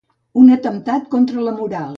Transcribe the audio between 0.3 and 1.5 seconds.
Un atemptat contra